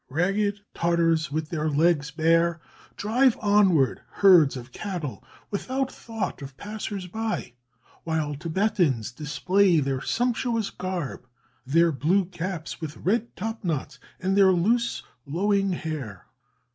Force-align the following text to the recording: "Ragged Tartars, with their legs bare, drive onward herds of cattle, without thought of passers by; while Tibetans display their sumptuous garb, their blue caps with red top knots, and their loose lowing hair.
"Ragged 0.09 0.61
Tartars, 0.73 1.31
with 1.31 1.49
their 1.49 1.69
legs 1.69 2.09
bare, 2.09 2.59
drive 2.97 3.37
onward 3.39 4.01
herds 4.13 4.57
of 4.57 4.71
cattle, 4.71 5.23
without 5.51 5.91
thought 5.91 6.41
of 6.41 6.57
passers 6.57 7.05
by; 7.05 7.53
while 8.03 8.33
Tibetans 8.33 9.11
display 9.11 9.79
their 9.79 10.01
sumptuous 10.01 10.71
garb, 10.71 11.27
their 11.67 11.91
blue 11.91 12.25
caps 12.25 12.81
with 12.81 12.97
red 12.97 13.35
top 13.35 13.63
knots, 13.63 13.99
and 14.19 14.35
their 14.35 14.51
loose 14.51 15.03
lowing 15.27 15.73
hair. 15.73 16.25